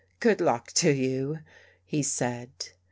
"Good 0.19 0.41
luck 0.41 0.71
to 0.77 0.89
you," 0.89 1.41
he 1.85 2.01
said. 2.01 2.49